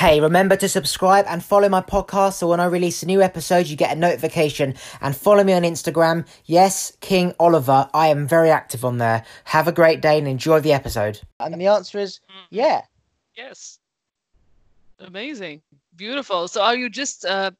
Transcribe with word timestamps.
Hey, 0.00 0.18
remember 0.18 0.56
to 0.56 0.66
subscribe 0.66 1.26
and 1.28 1.44
follow 1.44 1.68
my 1.68 1.82
podcast 1.82 2.38
so 2.38 2.48
when 2.48 2.58
I 2.58 2.64
release 2.64 3.02
a 3.02 3.06
new 3.06 3.20
episode, 3.20 3.66
you 3.66 3.76
get 3.76 3.94
a 3.94 4.00
notification. 4.00 4.74
And 5.02 5.14
follow 5.14 5.44
me 5.44 5.52
on 5.52 5.60
Instagram. 5.60 6.26
Yes, 6.46 6.96
King 7.02 7.34
Oliver. 7.38 7.86
I 7.92 8.06
am 8.06 8.26
very 8.26 8.48
active 8.48 8.82
on 8.82 8.96
there. 8.96 9.26
Have 9.44 9.68
a 9.68 9.72
great 9.72 10.00
day 10.00 10.16
and 10.16 10.26
enjoy 10.26 10.60
the 10.60 10.72
episode. 10.72 11.20
And 11.38 11.60
the 11.60 11.66
answer 11.66 11.98
is 11.98 12.18
yeah. 12.48 12.80
Yes. 13.36 13.78
Amazing. 15.00 15.60
Beautiful. 15.96 16.48
So 16.48 16.62
are 16.62 16.74
you 16.74 16.88
just 16.88 17.26
uh, 17.26 17.50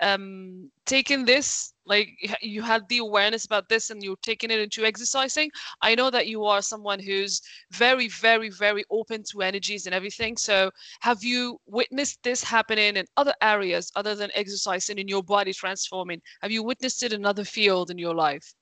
um, 0.00 0.72
taking 0.86 1.26
this 1.26 1.73
like 1.86 2.08
you 2.40 2.62
had 2.62 2.88
the 2.88 2.98
awareness 2.98 3.44
about 3.44 3.68
this 3.68 3.90
and 3.90 4.02
you're 4.02 4.16
taking 4.22 4.50
it 4.50 4.60
into 4.60 4.84
exercising. 4.84 5.50
I 5.82 5.94
know 5.94 6.10
that 6.10 6.26
you 6.26 6.44
are 6.44 6.62
someone 6.62 6.98
who's 6.98 7.40
very 7.72 8.08
very 8.08 8.50
very 8.50 8.84
open 8.90 9.22
to 9.30 9.42
energies 9.42 9.86
and 9.86 9.94
everything. 9.94 10.36
So 10.36 10.70
have 11.00 11.22
you 11.22 11.60
witnessed 11.66 12.22
this 12.22 12.42
happening 12.42 12.96
in 12.96 13.06
other 13.16 13.34
areas 13.42 13.92
other 13.96 14.14
than 14.14 14.30
exercising 14.34 14.98
in 14.98 15.08
your 15.08 15.22
body 15.22 15.52
transforming? 15.52 16.20
Have 16.42 16.50
you 16.50 16.62
witnessed 16.62 17.02
it 17.02 17.12
in 17.12 17.20
another 17.20 17.44
field 17.44 17.90
in 17.90 17.98
your 17.98 18.14
life? 18.14 18.54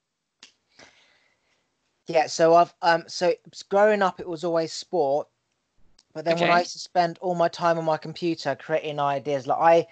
Yeah 2.08 2.26
so 2.26 2.54
i've 2.54 2.74
um 2.82 3.04
so 3.06 3.32
growing 3.68 4.02
up 4.02 4.20
it 4.20 4.28
was 4.28 4.44
always 4.44 4.72
sport. 4.72 5.28
But 6.14 6.26
then 6.26 6.34
okay. 6.34 6.44
when 6.44 6.52
i 6.52 6.58
used 6.58 6.72
to 6.72 6.78
spend 6.78 7.18
all 7.20 7.34
my 7.34 7.48
time 7.48 7.78
on 7.78 7.84
my 7.84 7.96
computer 7.96 8.54
creating 8.54 9.00
ideas 9.00 9.46
like 9.46 9.58
i 9.58 9.86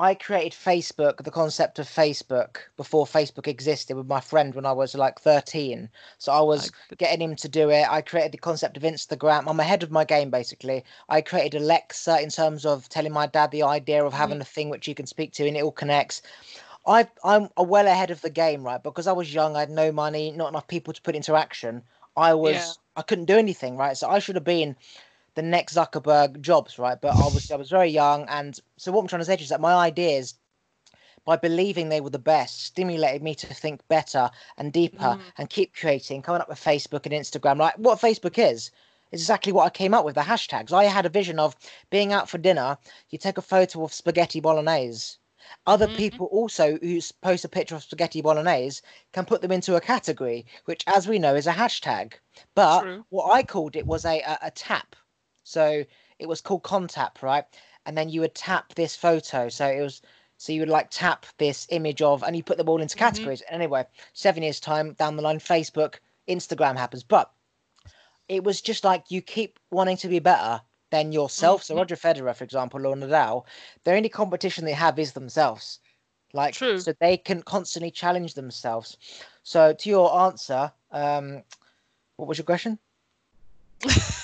I 0.00 0.14
created 0.14 0.52
Facebook, 0.52 1.24
the 1.24 1.30
concept 1.32 1.80
of 1.80 1.88
Facebook, 1.88 2.58
before 2.76 3.04
Facebook 3.04 3.48
existed 3.48 3.96
with 3.96 4.06
my 4.06 4.20
friend 4.20 4.54
when 4.54 4.64
I 4.64 4.70
was 4.70 4.94
like 4.94 5.18
13. 5.18 5.88
So 6.18 6.30
I 6.30 6.40
was 6.40 6.70
getting 6.98 7.20
him 7.20 7.34
to 7.34 7.48
do 7.48 7.70
it. 7.70 7.84
I 7.90 8.02
created 8.02 8.30
the 8.30 8.38
concept 8.38 8.76
of 8.76 8.84
Instagram. 8.84 9.44
I'm 9.48 9.58
ahead 9.58 9.82
of 9.82 9.90
my 9.90 10.04
game, 10.04 10.30
basically. 10.30 10.84
I 11.08 11.20
created 11.20 11.60
Alexa 11.60 12.22
in 12.22 12.30
terms 12.30 12.64
of 12.64 12.88
telling 12.88 13.12
my 13.12 13.26
dad 13.26 13.50
the 13.50 13.64
idea 13.64 14.04
of 14.04 14.12
having 14.12 14.38
mm. 14.38 14.42
a 14.42 14.44
thing 14.44 14.70
which 14.70 14.86
you 14.86 14.94
can 14.94 15.06
speak 15.06 15.32
to 15.32 15.48
and 15.48 15.56
it 15.56 15.64
all 15.64 15.72
connects. 15.72 16.22
I, 16.86 17.08
I'm 17.24 17.48
well 17.56 17.88
ahead 17.88 18.12
of 18.12 18.20
the 18.20 18.30
game, 18.30 18.62
right? 18.62 18.82
Because 18.82 19.08
I 19.08 19.12
was 19.12 19.34
young, 19.34 19.56
I 19.56 19.60
had 19.60 19.70
no 19.70 19.90
money, 19.90 20.30
not 20.30 20.48
enough 20.48 20.68
people 20.68 20.94
to 20.94 21.02
put 21.02 21.16
into 21.16 21.34
action. 21.34 21.82
I 22.16 22.34
was, 22.34 22.54
yeah. 22.54 22.72
I 22.96 23.02
couldn't 23.02 23.24
do 23.24 23.36
anything, 23.36 23.76
right? 23.76 23.96
So 23.96 24.08
I 24.08 24.20
should 24.20 24.36
have 24.36 24.44
been 24.44 24.76
the 25.38 25.42
next 25.42 25.76
Zuckerberg 25.76 26.40
jobs, 26.40 26.80
right? 26.80 27.00
But 27.00 27.14
I 27.14 27.26
was 27.32 27.48
I 27.52 27.54
was 27.54 27.70
very 27.70 27.90
young, 27.90 28.26
and 28.28 28.58
so 28.76 28.90
what 28.90 29.02
I'm 29.02 29.06
trying 29.06 29.20
to 29.20 29.24
say 29.24 29.36
is 29.36 29.50
that 29.50 29.60
my 29.60 29.72
ideas, 29.72 30.34
by 31.24 31.36
believing 31.36 31.88
they 31.88 32.00
were 32.00 32.10
the 32.10 32.18
best, 32.18 32.64
stimulated 32.64 33.22
me 33.22 33.36
to 33.36 33.46
think 33.46 33.86
better 33.86 34.30
and 34.56 34.72
deeper 34.72 35.12
mm. 35.14 35.20
and 35.36 35.48
keep 35.48 35.76
creating, 35.76 36.22
coming 36.22 36.40
up 36.40 36.48
with 36.48 36.58
Facebook 36.58 37.06
and 37.06 37.14
Instagram. 37.14 37.58
Like 37.58 37.74
what 37.76 38.00
Facebook 38.00 38.36
is, 38.36 38.72
is 39.12 39.20
exactly 39.20 39.52
what 39.52 39.64
I 39.64 39.70
came 39.70 39.94
up 39.94 40.04
with 40.04 40.16
the 40.16 40.22
hashtags. 40.22 40.72
I 40.72 40.84
had 40.86 41.06
a 41.06 41.20
vision 41.20 41.38
of 41.38 41.54
being 41.88 42.12
out 42.12 42.28
for 42.28 42.38
dinner. 42.38 42.76
You 43.10 43.18
take 43.18 43.38
a 43.38 43.42
photo 43.42 43.84
of 43.84 43.92
spaghetti 43.92 44.40
bolognese. 44.40 45.18
Other 45.68 45.86
mm-hmm. 45.86 45.96
people 45.98 46.26
also 46.26 46.78
who 46.78 47.00
post 47.22 47.44
a 47.44 47.48
picture 47.48 47.76
of 47.76 47.84
spaghetti 47.84 48.22
bolognese 48.22 48.82
can 49.12 49.24
put 49.24 49.40
them 49.40 49.52
into 49.52 49.76
a 49.76 49.80
category, 49.80 50.46
which, 50.64 50.82
as 50.88 51.06
we 51.06 51.20
know, 51.20 51.36
is 51.36 51.46
a 51.46 51.52
hashtag. 51.52 52.14
But 52.56 52.82
True. 52.82 53.04
what 53.10 53.32
I 53.32 53.44
called 53.44 53.76
it 53.76 53.86
was 53.86 54.04
a, 54.04 54.20
a, 54.22 54.38
a 54.42 54.50
tap 54.50 54.96
so 55.48 55.84
it 56.18 56.28
was 56.28 56.40
called 56.42 56.62
Contap, 56.62 57.22
right? 57.22 57.44
And 57.86 57.96
then 57.96 58.10
you 58.10 58.20
would 58.20 58.34
tap 58.34 58.74
this 58.74 58.94
photo. 58.94 59.48
So 59.48 59.66
it 59.66 59.80
was 59.80 60.02
so 60.36 60.52
you 60.52 60.60
would 60.60 60.68
like 60.68 60.88
tap 60.90 61.26
this 61.38 61.66
image 61.70 62.02
of, 62.02 62.22
and 62.22 62.36
you 62.36 62.42
put 62.42 62.58
them 62.58 62.68
all 62.68 62.80
into 62.80 62.94
mm-hmm. 62.94 63.04
categories. 63.04 63.42
Mm-hmm. 63.42 63.54
Anyway, 63.54 63.84
seven 64.12 64.42
years 64.42 64.60
time 64.60 64.92
down 64.92 65.16
the 65.16 65.22
line, 65.22 65.38
Facebook, 65.38 65.96
Instagram 66.28 66.76
happens, 66.76 67.02
but 67.02 67.32
it 68.28 68.44
was 68.44 68.60
just 68.60 68.84
like 68.84 69.10
you 69.10 69.22
keep 69.22 69.58
wanting 69.70 69.96
to 69.96 70.08
be 70.08 70.18
better 70.18 70.60
than 70.90 71.12
yourself. 71.12 71.62
Mm-hmm. 71.62 71.72
So 71.72 71.76
Roger 71.76 71.96
Federer, 71.96 72.36
for 72.36 72.44
example, 72.44 72.86
or 72.86 72.94
Nadal, 72.94 73.44
the 73.84 73.92
only 73.92 74.10
competition 74.10 74.64
they 74.64 74.72
have 74.72 74.98
is 74.98 75.12
themselves. 75.12 75.80
Like 76.34 76.54
True. 76.54 76.78
so 76.78 76.92
they 77.00 77.16
can 77.16 77.42
constantly 77.42 77.90
challenge 77.90 78.34
themselves. 78.34 78.98
So 79.44 79.72
to 79.72 79.88
your 79.88 80.14
answer, 80.20 80.70
um, 80.92 81.42
what 82.16 82.28
was 82.28 82.36
your 82.36 82.44
question? 82.44 82.78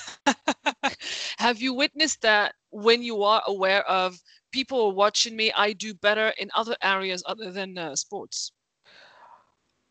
have 1.44 1.60
you 1.60 1.74
witnessed 1.74 2.22
that 2.22 2.54
when 2.70 3.02
you 3.02 3.22
are 3.22 3.42
aware 3.46 3.82
of 3.86 4.18
people 4.50 4.92
watching 4.92 5.36
me, 5.36 5.52
I 5.52 5.74
do 5.74 5.92
better 5.92 6.28
in 6.38 6.48
other 6.54 6.74
areas 6.82 7.22
other 7.26 7.50
than 7.50 7.76
uh, 7.76 7.94
sports? 7.96 8.50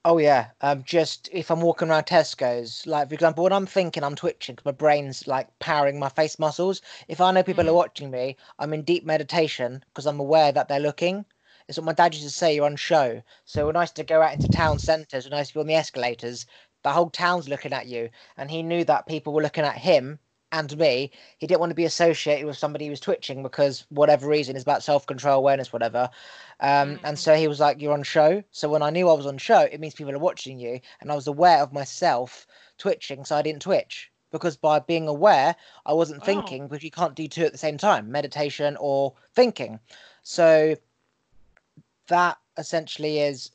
Oh 0.03 0.17
yeah, 0.17 0.47
um, 0.61 0.83
just 0.83 1.29
if 1.31 1.51
I'm 1.51 1.61
walking 1.61 1.91
around 1.91 2.07
Tesco's, 2.07 2.87
like 2.87 3.07
for 3.07 3.13
example, 3.13 3.43
when 3.43 3.53
I'm 3.53 3.67
thinking, 3.67 4.03
I'm 4.03 4.15
twitching 4.15 4.55
because 4.55 4.65
my 4.65 4.71
brain's 4.71 5.27
like 5.27 5.47
powering 5.59 5.99
my 5.99 6.09
face 6.09 6.39
muscles. 6.39 6.81
If 7.07 7.21
I 7.21 7.29
know 7.29 7.43
people 7.43 7.65
mm. 7.65 7.69
are 7.69 7.75
watching 7.75 8.09
me, 8.09 8.35
I'm 8.57 8.73
in 8.73 8.81
deep 8.81 9.05
meditation 9.05 9.83
because 9.89 10.07
I'm 10.07 10.19
aware 10.19 10.51
that 10.51 10.67
they're 10.69 10.79
looking. 10.79 11.23
It's 11.67 11.77
what 11.77 11.85
my 11.85 11.93
dad 11.93 12.15
used 12.15 12.25
to 12.25 12.33
say. 12.33 12.55
You're 12.55 12.65
on 12.65 12.77
show. 12.77 13.21
So 13.45 13.67
when 13.67 13.75
I 13.75 13.81
used 13.81 13.95
to 13.97 14.03
go 14.03 14.23
out 14.23 14.33
into 14.33 14.47
town 14.47 14.79
centres, 14.79 15.25
when 15.25 15.33
I 15.35 15.39
used 15.41 15.51
to 15.51 15.59
be 15.59 15.61
on 15.61 15.67
the 15.67 15.75
escalators, 15.75 16.47
the 16.81 16.89
whole 16.89 17.11
town's 17.11 17.47
looking 17.47 17.73
at 17.73 17.85
you, 17.85 18.09
and 18.37 18.49
he 18.49 18.63
knew 18.63 18.83
that 18.85 19.05
people 19.05 19.33
were 19.33 19.43
looking 19.43 19.65
at 19.65 19.77
him 19.77 20.17
and 20.53 20.77
me, 20.77 21.11
he 21.39 21.47
didn't 21.47 21.59
want 21.59 21.71
to 21.71 21.75
be 21.75 21.83
associated 21.83 22.45
with 22.45 22.57
somebody 22.57 22.85
who 22.85 22.91
was 22.91 22.99
twitching 22.99 23.41
because 23.41 23.85
whatever 23.89 24.27
reason 24.27 24.55
is 24.55 24.61
about 24.61 24.83
self 24.83 25.05
control, 25.07 25.39
awareness, 25.39 25.73
whatever. 25.73 26.09
Um, 26.59 26.95
mm-hmm. 26.95 27.05
And 27.05 27.19
so 27.19 27.33
he 27.35 27.47
was 27.47 27.59
like, 27.59 27.81
"You're 27.81 27.93
on 27.93 28.03
show." 28.03 28.43
So 28.51 28.69
when 28.69 28.83
I 28.83 28.91
knew 28.91 29.09
I 29.09 29.13
was 29.13 29.25
on 29.25 29.39
show, 29.39 29.61
it 29.61 29.79
means 29.79 29.95
people 29.95 30.13
are 30.13 30.19
watching 30.19 30.59
you, 30.59 30.79
and 31.01 31.11
I 31.11 31.15
was 31.15 31.27
aware 31.27 31.57
of 31.61 31.73
myself 31.73 32.45
twitching, 32.77 33.25
so 33.25 33.35
I 33.35 33.41
didn't 33.41 33.63
twitch 33.63 34.11
because 34.31 34.55
by 34.55 34.79
being 34.79 35.07
aware, 35.07 35.55
I 35.85 35.93
wasn't 35.93 36.21
oh. 36.21 36.25
thinking 36.25 36.67
because 36.67 36.83
you 36.83 36.91
can't 36.91 37.15
do 37.15 37.27
two 37.27 37.45
at 37.45 37.51
the 37.51 37.57
same 37.57 37.79
time, 37.79 38.11
meditation 38.11 38.77
or 38.79 39.13
thinking. 39.33 39.79
So 40.21 40.75
that 42.07 42.37
essentially 42.57 43.19
is 43.19 43.49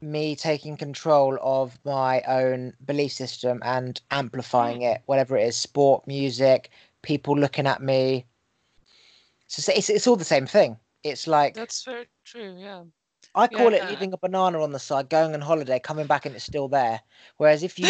me 0.00 0.34
taking 0.34 0.76
control 0.76 1.38
of 1.42 1.78
my 1.84 2.22
own 2.22 2.72
belief 2.84 3.12
system 3.12 3.60
and 3.64 4.00
amplifying 4.10 4.80
mm. 4.80 4.94
it, 4.94 5.02
whatever 5.06 5.36
it 5.36 5.46
is 5.46 5.56
sport, 5.56 6.06
music, 6.06 6.70
people 7.02 7.38
looking 7.38 7.66
at 7.66 7.82
me. 7.82 8.24
So 9.46 9.72
it's, 9.74 9.90
it's 9.90 10.06
all 10.06 10.16
the 10.16 10.24
same 10.24 10.46
thing. 10.46 10.76
It's 11.02 11.26
like. 11.26 11.54
That's 11.54 11.84
very 11.84 12.06
true, 12.24 12.54
yeah. 12.58 12.82
I 13.34 13.46
call 13.46 13.72
yeah, 13.72 13.84
it 13.84 13.90
leaving 13.90 14.12
a 14.12 14.18
banana 14.18 14.62
on 14.62 14.72
the 14.72 14.78
side, 14.78 15.08
going 15.08 15.34
on 15.34 15.40
holiday, 15.40 15.78
coming 15.78 16.06
back, 16.06 16.26
and 16.26 16.34
it's 16.34 16.44
still 16.44 16.68
there. 16.68 17.00
Whereas 17.36 17.62
if 17.62 17.78
you 17.78 17.86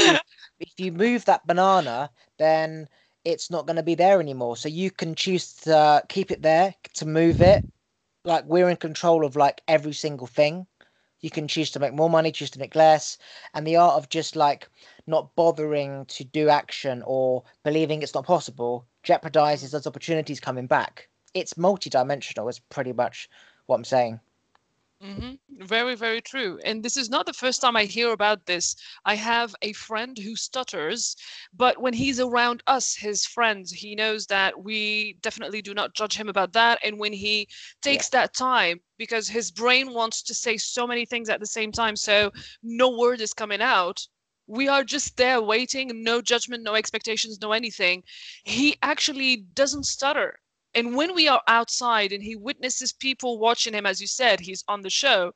if 0.58 0.72
you 0.78 0.92
move 0.92 1.24
that 1.24 1.46
banana, 1.46 2.10
then 2.38 2.88
it's 3.24 3.50
not 3.50 3.66
going 3.66 3.76
to 3.76 3.82
be 3.82 3.94
there 3.94 4.20
anymore. 4.20 4.56
So 4.56 4.68
you 4.68 4.90
can 4.90 5.14
choose 5.14 5.54
to 5.54 6.02
keep 6.08 6.30
it 6.30 6.42
there, 6.42 6.74
to 6.94 7.06
move 7.06 7.40
it. 7.40 7.64
Like 8.24 8.44
we're 8.46 8.68
in 8.68 8.76
control 8.76 9.24
of 9.24 9.36
like 9.36 9.62
every 9.66 9.94
single 9.94 10.26
thing. 10.26 10.66
You 11.20 11.30
can 11.30 11.48
choose 11.48 11.70
to 11.72 11.80
make 11.80 11.92
more 11.92 12.10
money, 12.10 12.32
choose 12.32 12.50
to 12.50 12.58
make 12.58 12.74
less. 12.74 13.18
And 13.54 13.66
the 13.66 13.76
art 13.76 13.96
of 13.96 14.08
just 14.08 14.36
like 14.36 14.68
not 15.06 15.34
bothering 15.36 16.06
to 16.06 16.24
do 16.24 16.48
action 16.48 17.02
or 17.06 17.42
believing 17.62 18.02
it's 18.02 18.14
not 18.14 18.26
possible 18.26 18.86
jeopardizes 19.04 19.70
those 19.70 19.86
opportunities 19.86 20.40
coming 20.40 20.66
back. 20.66 21.08
It's 21.34 21.54
multidimensional, 21.54 22.48
is 22.50 22.58
pretty 22.58 22.92
much 22.92 23.28
what 23.66 23.76
I'm 23.76 23.84
saying. 23.84 24.20
Mm-hmm. 25.02 25.64
Very, 25.64 25.94
very 25.94 26.20
true. 26.20 26.58
And 26.62 26.82
this 26.82 26.98
is 26.98 27.08
not 27.08 27.24
the 27.24 27.32
first 27.32 27.62
time 27.62 27.74
I 27.74 27.84
hear 27.84 28.12
about 28.12 28.44
this. 28.44 28.76
I 29.06 29.14
have 29.14 29.54
a 29.62 29.72
friend 29.72 30.18
who 30.18 30.36
stutters, 30.36 31.16
but 31.54 31.80
when 31.80 31.94
he's 31.94 32.20
around 32.20 32.62
us, 32.66 32.94
his 32.94 33.24
friends, 33.24 33.70
he 33.70 33.94
knows 33.94 34.26
that 34.26 34.62
we 34.62 35.14
definitely 35.22 35.62
do 35.62 35.72
not 35.72 35.94
judge 35.94 36.16
him 36.16 36.28
about 36.28 36.52
that. 36.52 36.78
And 36.84 36.98
when 36.98 37.14
he 37.14 37.48
takes 37.80 38.10
yeah. 38.12 38.20
that 38.20 38.34
time, 38.34 38.80
because 38.98 39.26
his 39.26 39.50
brain 39.50 39.94
wants 39.94 40.22
to 40.22 40.34
say 40.34 40.58
so 40.58 40.86
many 40.86 41.06
things 41.06 41.30
at 41.30 41.40
the 41.40 41.46
same 41.46 41.72
time, 41.72 41.96
so 41.96 42.30
no 42.62 42.90
word 42.90 43.22
is 43.22 43.32
coming 43.32 43.62
out. 43.62 44.06
We 44.46 44.68
are 44.68 44.84
just 44.84 45.16
there 45.16 45.40
waiting, 45.40 46.02
no 46.02 46.20
judgment, 46.20 46.62
no 46.62 46.74
expectations, 46.74 47.38
no 47.40 47.52
anything. 47.52 48.02
He 48.44 48.76
actually 48.82 49.46
doesn't 49.54 49.86
stutter 49.86 50.40
and 50.74 50.94
when 50.94 51.14
we 51.14 51.28
are 51.28 51.42
outside 51.46 52.12
and 52.12 52.22
he 52.22 52.36
witnesses 52.36 52.92
people 52.92 53.38
watching 53.38 53.74
him, 53.74 53.86
as 53.86 54.00
you 54.00 54.06
said, 54.06 54.40
he's 54.40 54.64
on 54.68 54.82
the 54.82 54.90
show, 54.90 55.32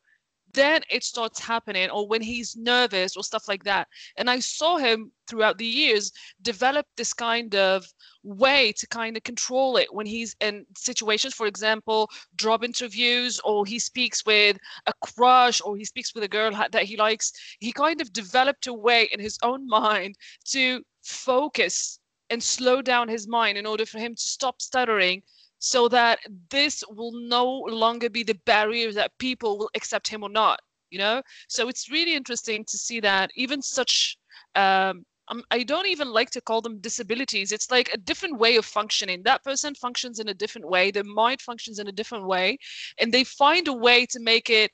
then 0.53 0.83
it 0.89 1.03
starts 1.03 1.41
happening, 1.41 1.91
or 1.91 2.07
when 2.07 2.23
he's 2.23 2.57
nervous 2.57 3.17
or 3.17 3.25
stuff 3.25 3.49
like 3.49 3.65
that. 3.65 3.89
And 4.17 4.31
I 4.31 4.39
saw 4.39 4.77
him 4.77 5.11
throughout 5.29 5.59
the 5.59 5.67
years 5.67 6.13
develop 6.43 6.87
this 6.97 7.13
kind 7.13 7.55
of 7.57 7.85
way 8.23 8.73
to 8.79 8.87
kind 8.87 9.17
of 9.17 9.25
control 9.25 9.77
it 9.77 9.93
when 9.93 10.07
he's 10.07 10.37
in 10.41 10.65
situations, 10.77 11.35
for 11.35 11.47
example, 11.47 12.09
job 12.37 12.63
interviews, 12.63 13.41
or 13.45 13.67
he 13.67 13.81
speaks 13.81 14.25
with 14.25 14.57
a 14.87 14.93
crush, 15.05 15.61
or 15.65 15.77
he 15.77 15.85
speaks 15.85 16.15
with 16.15 16.23
a 16.23 16.29
girl 16.29 16.53
that 16.71 16.85
he 16.85 16.97
likes. 16.97 17.33
He 17.59 17.73
kind 17.73 18.01
of 18.01 18.13
developed 18.13 18.69
a 18.69 18.73
way 18.73 19.09
in 19.13 19.19
his 19.19 19.39
own 19.43 19.67
mind 19.81 20.17
to 20.47 20.83
focus 21.03 21.99
and 22.35 22.43
slow 22.43 22.83
down 22.83 23.09
his 23.09 23.27
mind 23.27 23.57
in 23.57 23.65
order 23.65 23.87
for 23.87 23.99
him 23.99 24.15
to 24.15 24.23
stop 24.23 24.61
stuttering 24.61 25.23
so 25.61 25.89
that 25.89 26.19
this 26.51 26.85
will 26.91 27.13
no 27.13 27.47
longer 27.85 28.11
be 28.11 28.23
the 28.23 28.39
barrier 28.45 28.93
that 28.93 29.17
people 29.19 29.57
will 29.57 29.71
accept 29.75 30.09
him 30.09 30.23
or 30.23 30.29
not 30.29 30.61
you 30.91 30.99
know 30.99 31.23
so 31.49 31.69
it's 31.69 31.91
really 31.91 32.15
interesting 32.15 32.65
to 32.65 32.77
see 32.77 33.01
that 33.01 33.31
even 33.37 33.63
such 33.63 34.19
um, 34.57 35.05
um, 35.29 35.43
I 35.51 35.63
don't 35.63 35.87
even 35.87 36.09
like 36.09 36.31
to 36.33 36.41
call 36.41 36.61
them 36.61 36.81
disabilities. 36.81 37.51
It's 37.51 37.71
like 37.71 37.89
a 37.93 37.97
different 37.97 38.39
way 38.39 38.57
of 38.57 38.67
functioning. 38.67 39.23
That 39.23 39.43
person 39.43 39.75
functions 39.75 40.19
in 40.21 40.29
a 40.29 40.35
different 40.35 40.69
way. 40.69 40.91
Their 40.91 41.05
mind 41.05 41.41
functions 41.41 41.79
in 41.79 41.89
a 41.89 41.93
different 41.93 42.27
way, 42.27 42.59
and 43.01 43.11
they 43.11 43.25
find 43.25 43.67
a 43.69 43.73
way 43.73 44.05
to 44.07 44.21
make 44.21 44.51
it 44.51 44.71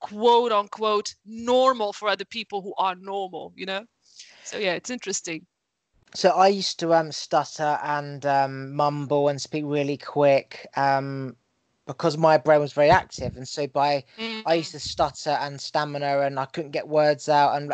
quote 0.00 0.52
unquote 0.52 1.12
normal 1.26 1.92
for 1.92 2.08
other 2.08 2.24
people 2.24 2.62
who 2.62 2.74
are 2.78 2.94
normal. 2.94 3.52
You 3.56 3.66
know. 3.66 3.84
So 4.44 4.58
yeah, 4.58 4.74
it's 4.74 4.90
interesting. 4.90 5.46
So 6.14 6.30
I 6.30 6.48
used 6.48 6.78
to 6.80 6.94
um 6.94 7.12
stutter 7.12 7.78
and 7.82 8.24
um, 8.26 8.74
mumble 8.74 9.28
and 9.28 9.40
speak 9.40 9.64
really 9.66 9.96
quick. 9.96 10.66
Um, 10.76 11.36
because 11.88 12.18
my 12.18 12.36
brain 12.36 12.60
was 12.60 12.74
very 12.74 12.90
active 12.90 13.34
and 13.34 13.48
so 13.48 13.66
by 13.66 14.04
mm-hmm. 14.18 14.46
i 14.46 14.54
used 14.54 14.68
mm. 14.68 14.72
to 14.72 14.78
stutter 14.78 15.30
and 15.40 15.58
stamina 15.58 16.20
and 16.20 16.38
i 16.38 16.44
couldn't 16.44 16.70
get 16.70 16.86
words 16.86 17.28
out 17.30 17.56
and 17.56 17.72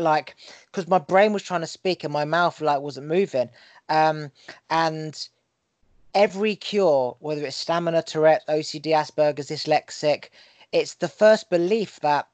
like 0.00 0.34
because 0.66 0.88
my 0.88 0.98
brain 0.98 1.32
was 1.32 1.42
trying 1.42 1.60
to 1.60 1.66
speak 1.66 2.02
and 2.02 2.12
my 2.12 2.24
mouth 2.24 2.60
like 2.60 2.80
wasn't 2.80 3.06
moving 3.06 3.48
um, 3.88 4.30
and 4.68 5.28
every 6.14 6.56
cure 6.56 7.16
whether 7.20 7.46
it's 7.46 7.56
stamina 7.56 8.02
tourette 8.02 8.42
ocd 8.48 8.84
asperger's 8.86 9.48
dyslexic 9.48 10.30
it's 10.72 10.94
the 10.94 11.08
first 11.08 11.48
belief 11.48 12.00
that 12.00 12.26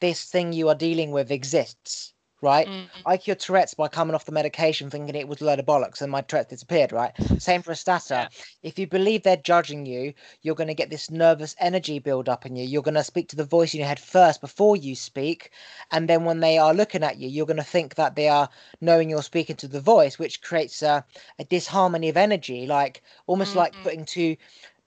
this 0.00 0.24
thing 0.24 0.52
you 0.52 0.68
are 0.68 0.74
dealing 0.74 1.12
with 1.12 1.30
exists 1.30 2.12
right? 2.44 2.68
Mm-hmm. 2.68 3.08
I 3.08 3.16
cured 3.16 3.40
Tourette's 3.40 3.74
by 3.74 3.88
coming 3.88 4.14
off 4.14 4.26
the 4.26 4.32
medication 4.32 4.90
thinking 4.90 5.16
it 5.16 5.26
was 5.26 5.40
a 5.40 5.44
load 5.44 5.58
of 5.58 5.66
bollocks 5.66 6.02
and 6.02 6.12
my 6.12 6.20
Tourette's 6.20 6.50
disappeared, 6.50 6.92
right? 6.92 7.12
Same 7.38 7.62
for 7.62 7.72
a 7.72 7.76
stutter. 7.76 8.14
Yeah. 8.14 8.28
If 8.62 8.78
you 8.78 8.86
believe 8.86 9.22
they're 9.22 9.36
judging 9.36 9.86
you, 9.86 10.12
you're 10.42 10.54
going 10.54 10.68
to 10.68 10.74
get 10.74 10.90
this 10.90 11.10
nervous 11.10 11.56
energy 11.58 11.98
build 11.98 12.28
up 12.28 12.46
in 12.46 12.54
you. 12.54 12.64
You're 12.64 12.82
going 12.82 12.94
to 12.94 13.02
speak 13.02 13.28
to 13.30 13.36
the 13.36 13.44
voice 13.44 13.74
in 13.74 13.80
your 13.80 13.88
head 13.88 13.98
first 13.98 14.40
before 14.40 14.76
you 14.76 14.94
speak. 14.94 15.50
And 15.90 16.08
then 16.08 16.24
when 16.24 16.40
they 16.40 16.58
are 16.58 16.74
looking 16.74 17.02
at 17.02 17.18
you, 17.18 17.28
you're 17.28 17.46
going 17.46 17.56
to 17.56 17.62
think 17.64 17.94
that 17.96 18.14
they 18.14 18.28
are 18.28 18.48
knowing 18.80 19.08
you're 19.08 19.22
speaking 19.22 19.56
to 19.56 19.68
the 19.68 19.80
voice, 19.80 20.18
which 20.18 20.42
creates 20.42 20.82
a, 20.82 21.04
a 21.38 21.44
disharmony 21.44 22.10
of 22.10 22.16
energy, 22.16 22.66
like 22.66 23.02
almost 23.26 23.50
mm-hmm. 23.50 23.60
like 23.60 23.82
putting 23.82 24.04
two 24.04 24.36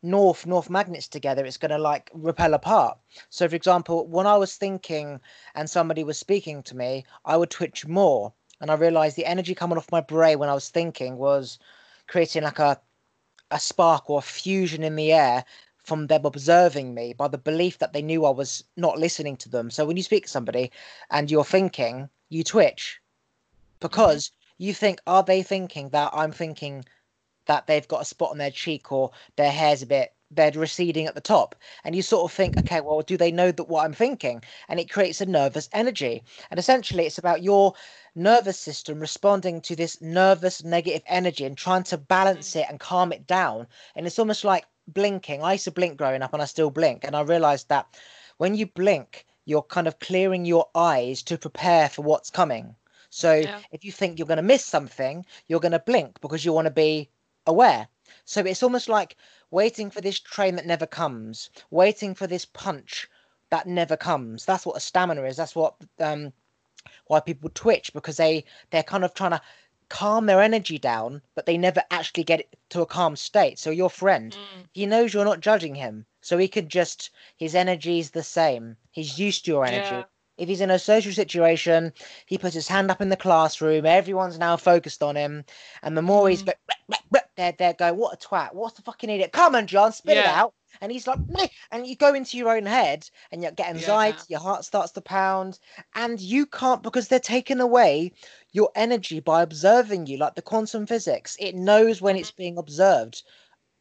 north 0.04 0.46
north 0.46 0.70
magnets 0.70 1.08
together 1.08 1.44
it's 1.46 1.58
going 1.58 1.72
to 1.72 1.78
like 1.78 2.10
repel 2.14 2.54
apart. 2.54 2.98
So 3.30 3.50
for 3.50 3.56
example 3.56 4.08
when 4.08 4.28
i 4.28 4.38
was 4.38 4.56
thinking 4.56 5.20
and 5.56 5.70
somebody 5.70 6.04
was 6.04 6.18
speaking 6.20 6.64
to 6.64 6.76
me 6.76 7.06
i 7.26 7.36
would 7.38 7.50
twitch 7.50 7.86
more. 7.88 8.34
And 8.62 8.72
i 8.72 8.76
realized 8.76 9.16
the 9.16 9.26
energy 9.26 9.56
coming 9.56 9.78
off 9.78 9.92
my 9.92 10.02
brain 10.02 10.40
when 10.40 10.50
i 10.50 10.54
was 10.54 10.70
thinking 10.70 11.18
was 11.18 11.60
creating 12.08 12.44
like 12.44 12.60
a 12.60 12.80
a 13.52 13.60
spark 13.60 14.10
or 14.10 14.20
a 14.20 14.22
fusion 14.22 14.84
in 14.84 14.96
the 14.96 15.14
air 15.14 15.46
from 15.78 16.08
them 16.08 16.26
observing 16.26 16.94
me 16.94 17.14
by 17.14 17.28
the 17.28 17.38
belief 17.38 17.78
that 17.80 17.94
they 17.94 18.02
knew 18.02 18.26
i 18.26 18.30
was 18.30 18.64
not 18.76 19.00
listening 19.00 19.38
to 19.38 19.50
them. 19.50 19.72
So 19.72 19.86
when 19.86 19.98
you 19.98 20.04
speak 20.04 20.24
to 20.24 20.30
somebody 20.30 20.72
and 21.10 21.32
you're 21.32 21.46
thinking 21.46 22.10
you 22.30 22.44
twitch 22.44 23.00
because 23.80 24.32
you 24.58 24.74
think 24.74 25.00
are 25.08 25.24
they 25.24 25.44
thinking 25.44 25.90
that 25.90 26.10
i'm 26.14 26.32
thinking 26.32 26.84
that 27.48 27.68
they've 27.68 27.88
got 27.88 28.02
a 28.02 28.06
spot 28.06 28.32
on 28.32 28.38
their 28.38 28.52
cheek 28.52 28.92
or 28.92 29.12
their 29.36 29.52
hair's 29.52 29.82
a 29.82 29.88
bit 29.88 30.14
they're 30.32 30.52
receding 30.52 31.06
at 31.06 31.16
the 31.16 31.22
top. 31.22 31.56
And 31.84 31.96
you 31.96 32.02
sort 32.02 32.30
of 32.30 32.36
think 32.36 32.56
hmm. 32.56 32.60
okay 32.60 32.82
well 32.82 33.02
do 33.02 33.18
they 33.18 33.32
know 33.32 33.52
that 33.52 33.70
what 33.70 33.86
i'm 33.86 33.94
thinking? 33.94 34.44
And 34.68 34.80
it 34.80 34.90
creates 34.90 35.22
a 35.22 35.26
nervous 35.26 35.70
energy. 35.72 36.24
And 36.52 36.60
essentially 36.60 37.06
it's 37.06 37.18
about 37.18 37.44
your 37.44 37.74
nervous 38.16 38.60
system 38.60 39.00
responding 39.00 39.62
to 39.62 39.76
this 39.76 40.02
nervous 40.02 40.64
negative 40.64 41.04
energy 41.08 41.46
and 41.46 41.58
trying 41.58 41.84
to 41.84 41.98
balance 41.98 42.54
hmm. 42.54 42.60
it 42.60 42.66
and 42.70 42.80
calm 42.80 43.12
it 43.14 43.26
down. 43.28 43.68
And 43.96 44.06
it's 44.06 44.20
almost 44.20 44.44
like 44.44 44.66
blinking. 44.88 45.44
I 45.44 45.54
used 45.54 45.66
to 45.66 45.72
blink 45.72 45.98
growing 45.98 46.22
up 46.22 46.34
and 46.34 46.42
i 46.42 46.46
still 46.46 46.72
blink. 46.72 47.04
And 47.04 47.16
i 47.16 47.22
realized 47.22 47.70
that 47.70 47.88
when 48.38 48.56
you 48.56 48.68
blink 48.68 49.26
you're 49.46 49.64
kind 49.64 49.88
of 49.88 50.00
clearing 50.00 50.44
your 50.44 50.68
eyes 50.76 51.24
to 51.24 51.38
prepare 51.38 51.88
for 51.88 52.02
what's 52.02 52.30
coming. 52.30 52.76
So 53.10 53.36
yeah. 53.36 53.60
if 53.72 53.86
you 53.86 53.94
think 53.94 54.20
you're 54.20 54.28
going 54.28 54.36
to 54.36 54.44
miss 54.44 54.66
something 54.66 55.26
you're 55.48 55.62
going 55.62 55.72
to 55.72 55.80
blink 55.80 56.20
because 56.20 56.44
you 56.44 56.52
want 56.52 56.66
to 56.66 56.72
be 56.72 57.10
aware. 57.48 57.88
So 58.26 58.42
it's 58.42 58.64
almost 58.64 58.90
like 58.90 59.16
waiting 59.52 59.90
for 59.90 60.02
this 60.02 60.20
train 60.20 60.56
that 60.56 60.66
never 60.66 60.86
comes, 60.86 61.50
waiting 61.72 62.14
for 62.14 62.28
this 62.28 62.46
punch 62.46 63.08
that 63.50 63.66
never 63.66 63.98
comes. 63.98 64.46
That's 64.46 64.66
what 64.66 64.78
a 64.78 64.82
stamina 64.82 65.24
is. 65.24 65.38
That's 65.38 65.56
what 65.56 65.76
um, 66.00 66.34
why 67.08 67.20
people 67.22 67.50
twitch 67.54 67.94
because 67.94 68.18
they 68.18 68.44
they're 68.70 68.84
kind 68.84 69.04
of 69.06 69.14
trying 69.14 69.32
to 69.32 69.42
calm 69.90 70.26
their 70.26 70.42
energy 70.42 70.78
down, 70.78 71.22
but 71.34 71.46
they 71.46 71.58
never 71.58 71.82
actually 71.92 72.26
get 72.26 72.42
it 72.42 72.58
to 72.70 72.82
a 72.82 72.86
calm 72.86 73.16
state. 73.16 73.58
So 73.58 73.70
your 73.72 73.90
friend, 73.90 74.34
mm. 74.34 74.66
he 74.74 74.86
knows 74.86 75.14
you're 75.14 75.24
not 75.24 75.40
judging 75.40 75.76
him, 75.76 76.06
so 76.22 76.38
he 76.38 76.48
could 76.50 76.70
just 76.70 77.10
his 77.38 77.56
energy 77.56 78.00
is 78.00 78.12
the 78.12 78.24
same. 78.24 78.76
He's 78.92 79.18
used 79.18 79.46
to 79.46 79.52
your 79.52 79.66
energy. 79.66 79.96
Yeah. 79.96 80.04
If 80.38 80.48
he's 80.48 80.62
in 80.62 80.72
a 80.72 80.80
social 80.80 81.12
situation, 81.12 81.94
he 82.26 82.38
puts 82.38 82.54
his 82.54 82.68
hand 82.68 82.92
up 82.92 83.02
in 83.02 83.10
the 83.10 83.18
classroom. 83.18 83.86
Everyone's 83.86 84.38
now 84.38 84.56
focused 84.56 85.02
on 85.02 85.16
him, 85.16 85.46
and 85.82 85.98
the 85.98 86.02
more 86.02 86.26
mm. 86.26 86.30
he's 86.30 86.44
they're 87.36 87.54
they're 87.54 87.74
going, 87.74 87.98
"What 87.98 88.14
a 88.14 88.28
twat! 88.28 88.54
What's 88.54 88.76
the 88.76 88.82
fucking 88.84 89.10
idiot? 89.10 89.32
Come 89.32 89.56
on, 89.56 89.68
John, 89.68 89.92
spit 89.94 90.16
yeah. 90.16 90.32
it 90.32 90.38
out!" 90.38 90.54
And 90.82 90.92
he's 90.92 91.08
like, 91.08 91.20
Meh! 91.28 91.48
and 91.72 91.88
you 91.88 91.96
go 91.96 92.14
into 92.14 92.38
your 92.38 92.56
own 92.56 92.66
head, 92.66 93.10
and 93.32 93.42
you 93.42 93.52
get 93.52 93.70
anxiety. 93.70 94.20
Yeah. 94.28 94.38
Your 94.38 94.42
heart 94.42 94.66
starts 94.66 94.92
to 94.94 95.02
pound, 95.02 95.60
and 95.96 96.20
you 96.20 96.46
can't 96.46 96.84
because 96.84 97.08
they're 97.08 97.20
taking 97.20 97.60
away 97.60 98.12
your 98.52 98.70
energy 98.76 99.20
by 99.20 99.42
observing 99.42 100.08
you, 100.08 100.18
like 100.18 100.36
the 100.36 100.42
quantum 100.42 100.86
physics. 100.86 101.36
It 101.40 101.56
knows 101.56 102.02
when 102.02 102.16
it's 102.16 102.30
mm-hmm. 102.32 102.42
being 102.42 102.58
observed 102.58 103.24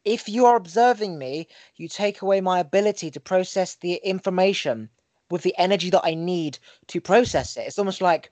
if 0.07 0.29
you 0.29 0.47
are 0.47 0.55
observing 0.55 1.19
me, 1.19 1.49
you 1.75 1.89
take 1.89 2.23
away 2.23 2.41
my 2.41 2.61
ability 2.61 3.11
to 3.11 3.19
process 3.19 3.75
the 3.75 3.95
information 3.95 4.89
with 5.31 5.43
the 5.43 5.55
energy 5.59 5.91
that 5.91 6.05
I 6.05 6.15
need 6.15 6.59
to 6.89 7.01
process 7.01 7.57
it. 7.57 7.67
It's 7.67 7.79
almost 7.79 8.01
like 8.01 8.31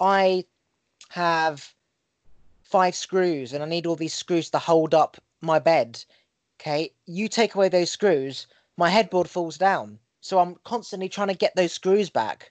I 0.00 0.44
have 1.10 1.72
five 2.62 2.94
screws 2.94 3.52
and 3.52 3.62
I 3.62 3.66
need 3.66 3.86
all 3.86 3.96
these 3.96 4.14
screws 4.14 4.50
to 4.50 4.58
hold 4.58 4.94
up 4.94 5.16
my 5.40 5.58
bed. 5.58 6.02
Okay, 6.60 6.90
you 7.06 7.28
take 7.28 7.54
away 7.54 7.68
those 7.68 7.90
screws, 7.90 8.46
my 8.76 8.88
headboard 8.88 9.28
falls 9.28 9.58
down. 9.58 9.98
So 10.20 10.38
I'm 10.38 10.56
constantly 10.64 11.08
trying 11.08 11.28
to 11.28 11.34
get 11.34 11.54
those 11.54 11.72
screws 11.72 12.08
back. 12.08 12.50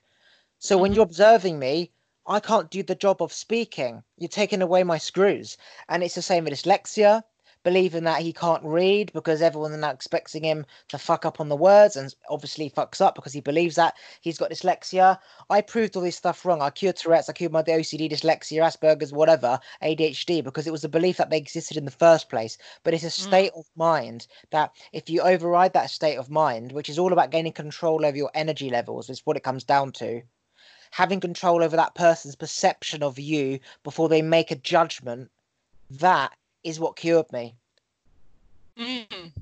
So 0.60 0.78
when 0.78 0.90
mm-hmm. 0.90 0.96
you're 0.96 1.04
observing 1.04 1.58
me, 1.58 1.90
I 2.26 2.40
can't 2.40 2.70
do 2.70 2.82
the 2.82 2.94
job 2.94 3.20
of 3.20 3.32
speaking. 3.32 4.02
You're 4.16 4.28
taking 4.28 4.62
away 4.62 4.82
my 4.84 4.96
screws. 4.96 5.58
And 5.88 6.02
it's 6.02 6.14
the 6.14 6.22
same 6.22 6.44
with 6.44 6.54
dyslexia 6.54 7.22
believing 7.64 8.04
that 8.04 8.20
he 8.20 8.32
can't 8.32 8.62
read 8.62 9.10
because 9.12 9.42
everyone's 9.42 9.76
now 9.76 9.90
expecting 9.90 10.44
him 10.44 10.64
to 10.88 10.98
fuck 10.98 11.24
up 11.24 11.40
on 11.40 11.48
the 11.48 11.56
words 11.56 11.96
and 11.96 12.14
obviously 12.28 12.70
fucks 12.70 13.00
up 13.00 13.14
because 13.14 13.32
he 13.32 13.40
believes 13.40 13.74
that 13.74 13.96
he's 14.20 14.38
got 14.38 14.50
dyslexia. 14.50 15.18
I 15.50 15.62
proved 15.62 15.96
all 15.96 16.02
this 16.02 16.16
stuff 16.16 16.44
wrong. 16.44 16.62
I 16.62 16.70
cured 16.70 16.96
Tourette's, 16.96 17.28
I 17.28 17.32
cured 17.32 17.52
my 17.52 17.62
OCD, 17.62 18.10
dyslexia, 18.10 18.62
Asperger's, 18.62 19.12
whatever, 19.12 19.58
ADHD, 19.82 20.44
because 20.44 20.66
it 20.66 20.72
was 20.72 20.84
a 20.84 20.88
belief 20.88 21.16
that 21.16 21.30
they 21.30 21.38
existed 21.38 21.76
in 21.76 21.86
the 21.86 21.90
first 21.90 22.28
place. 22.28 22.56
But 22.84 22.94
it's 22.94 23.04
a 23.04 23.08
mm. 23.08 23.10
state 23.10 23.52
mm. 23.54 23.60
of 23.60 23.66
mind 23.74 24.26
that 24.50 24.72
if 24.92 25.10
you 25.10 25.22
override 25.22 25.72
that 25.72 25.90
state 25.90 26.16
of 26.16 26.30
mind, 26.30 26.70
which 26.72 26.88
is 26.88 26.98
all 26.98 27.12
about 27.12 27.30
gaining 27.30 27.52
control 27.52 28.04
over 28.04 28.16
your 28.16 28.30
energy 28.34 28.70
levels, 28.70 29.10
is 29.10 29.24
what 29.24 29.36
it 29.36 29.42
comes 29.42 29.64
down 29.64 29.92
to 29.92 30.22
having 30.94 31.18
control 31.18 31.60
over 31.60 31.74
that 31.76 31.94
person's 31.96 32.36
perception 32.36 33.02
of 33.02 33.18
you 33.18 33.58
before 33.82 34.08
they 34.08 34.22
make 34.22 34.52
a 34.52 34.56
judgment, 34.56 35.28
that 35.90 36.30
is 36.62 36.78
what 36.78 36.94
cured 36.94 37.30
me. 37.32 37.56
Mm, 38.78 39.32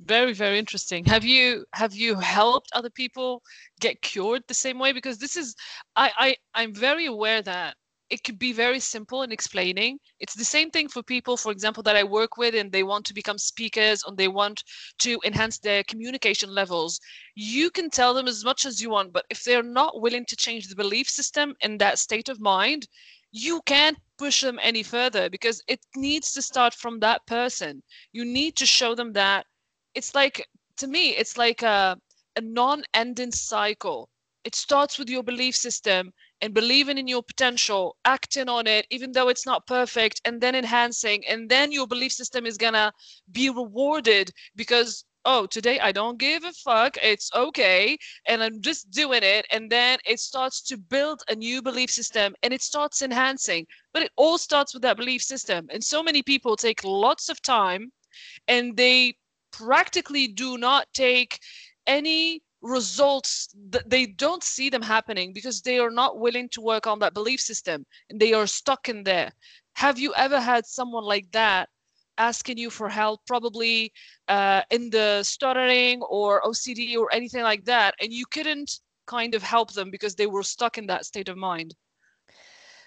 very 0.00 0.32
very 0.32 0.58
interesting. 0.58 1.04
Have 1.06 1.24
you 1.24 1.64
have 1.74 1.94
you 1.94 2.16
helped 2.16 2.70
other 2.72 2.90
people 2.90 3.42
get 3.80 4.00
cured 4.02 4.42
the 4.48 4.54
same 4.54 4.78
way? 4.78 4.92
Because 4.92 5.18
this 5.18 5.36
is 5.36 5.54
I 5.96 6.10
I 6.18 6.36
I'm 6.54 6.74
very 6.74 7.06
aware 7.06 7.42
that 7.42 7.76
it 8.10 8.24
could 8.24 8.38
be 8.38 8.52
very 8.54 8.80
simple 8.80 9.22
in 9.22 9.32
explaining. 9.32 9.98
It's 10.18 10.34
the 10.34 10.44
same 10.44 10.70
thing 10.70 10.88
for 10.88 11.02
people, 11.02 11.36
for 11.36 11.52
example, 11.52 11.82
that 11.82 11.96
I 11.96 12.04
work 12.04 12.38
with 12.38 12.54
and 12.54 12.72
they 12.72 12.82
want 12.82 13.04
to 13.06 13.14
become 13.14 13.36
speakers 13.36 14.02
and 14.06 14.16
they 14.16 14.28
want 14.28 14.64
to 15.00 15.20
enhance 15.24 15.58
their 15.58 15.84
communication 15.84 16.54
levels. 16.54 16.98
You 17.34 17.70
can 17.70 17.90
tell 17.90 18.14
them 18.14 18.26
as 18.26 18.44
much 18.44 18.64
as 18.64 18.80
you 18.80 18.88
want, 18.90 19.12
but 19.12 19.26
if 19.28 19.44
they're 19.44 19.62
not 19.62 20.00
willing 20.00 20.24
to 20.26 20.36
change 20.36 20.68
the 20.68 20.76
belief 20.76 21.08
system 21.10 21.54
in 21.60 21.76
that 21.78 21.98
state 21.98 22.30
of 22.30 22.40
mind, 22.40 22.86
you 23.32 23.60
can't 23.66 23.98
push 24.16 24.40
them 24.40 24.58
any 24.62 24.82
further 24.82 25.30
because 25.30 25.62
it 25.68 25.80
needs 25.94 26.32
to 26.34 26.42
start 26.42 26.74
from 26.74 27.00
that 27.00 27.26
person. 27.26 27.82
You 28.12 28.24
need 28.24 28.56
to 28.56 28.66
show 28.66 28.94
them 28.94 29.12
that 29.12 29.46
it's 29.94 30.14
like, 30.14 30.46
to 30.78 30.86
me, 30.86 31.10
it's 31.10 31.36
like 31.36 31.62
a, 31.62 31.98
a 32.36 32.40
non 32.40 32.82
ending 32.94 33.32
cycle. 33.32 34.08
It 34.44 34.54
starts 34.54 34.98
with 34.98 35.10
your 35.10 35.22
belief 35.22 35.56
system 35.56 36.12
and 36.40 36.54
believing 36.54 36.98
in 36.98 37.08
your 37.08 37.22
potential, 37.22 37.96
acting 38.04 38.48
on 38.48 38.66
it, 38.66 38.86
even 38.90 39.12
though 39.12 39.28
it's 39.28 39.44
not 39.44 39.66
perfect, 39.66 40.20
and 40.24 40.40
then 40.40 40.54
enhancing. 40.54 41.26
And 41.26 41.50
then 41.50 41.72
your 41.72 41.86
belief 41.86 42.12
system 42.12 42.46
is 42.46 42.56
to 42.56 42.92
be 43.32 43.50
rewarded 43.50 44.30
because 44.54 45.04
oh, 45.24 45.46
today 45.46 45.78
I 45.80 45.92
don't 45.92 46.18
give 46.18 46.44
a 46.44 46.52
fuck. 46.52 46.96
It's 47.02 47.30
okay. 47.34 47.96
And 48.26 48.42
I'm 48.42 48.60
just 48.60 48.90
doing 48.90 49.22
it. 49.22 49.46
And 49.50 49.70
then 49.70 49.98
it 50.06 50.20
starts 50.20 50.62
to 50.62 50.76
build 50.76 51.22
a 51.28 51.34
new 51.34 51.62
belief 51.62 51.90
system 51.90 52.34
and 52.42 52.52
it 52.52 52.62
starts 52.62 53.02
enhancing. 53.02 53.66
But 53.92 54.02
it 54.02 54.12
all 54.16 54.38
starts 54.38 54.72
with 54.72 54.82
that 54.82 54.96
belief 54.96 55.22
system. 55.22 55.66
And 55.70 55.82
so 55.82 56.02
many 56.02 56.22
people 56.22 56.56
take 56.56 56.84
lots 56.84 57.28
of 57.28 57.42
time 57.42 57.92
and 58.46 58.76
they 58.76 59.14
practically 59.50 60.28
do 60.28 60.58
not 60.58 60.86
take 60.94 61.38
any 61.86 62.42
results 62.60 63.54
they 63.86 64.04
don't 64.04 64.42
see 64.42 64.68
them 64.68 64.82
happening 64.82 65.32
because 65.32 65.62
they 65.62 65.78
are 65.78 65.90
not 65.90 66.18
willing 66.18 66.48
to 66.48 66.60
work 66.60 66.88
on 66.88 66.98
that 66.98 67.14
belief 67.14 67.40
system 67.40 67.86
and 68.10 68.18
they 68.18 68.32
are 68.32 68.48
stuck 68.48 68.88
in 68.88 69.04
there 69.04 69.30
have 69.76 69.96
you 69.96 70.12
ever 70.16 70.40
had 70.40 70.66
someone 70.66 71.04
like 71.04 71.30
that 71.30 71.68
asking 72.18 72.58
you 72.58 72.70
for 72.70 72.88
help 72.88 73.20
probably 73.26 73.92
uh, 74.28 74.62
in 74.70 74.90
the 74.90 75.22
stuttering 75.22 76.02
or 76.02 76.42
ocd 76.42 76.96
or 76.96 77.12
anything 77.12 77.42
like 77.42 77.64
that 77.64 77.94
and 78.00 78.12
you 78.12 78.26
couldn't 78.26 78.80
kind 79.06 79.34
of 79.34 79.42
help 79.42 79.72
them 79.72 79.90
because 79.90 80.14
they 80.14 80.26
were 80.26 80.42
stuck 80.42 80.76
in 80.76 80.86
that 80.86 81.06
state 81.06 81.28
of 81.28 81.36
mind. 81.36 81.74